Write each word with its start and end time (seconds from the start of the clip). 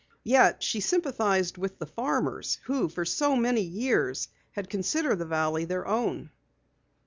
Yet 0.23 0.63
she 0.63 0.79
sympathized 0.79 1.59
with 1.59 1.77
the 1.77 1.85
farmers 1.85 2.57
who 2.63 2.89
for 2.89 3.05
so 3.05 3.35
many 3.35 3.61
years 3.61 4.29
had 4.53 4.67
considered 4.67 5.19
the 5.19 5.27
valley 5.27 5.65
their 5.65 5.85
own. 5.85 6.31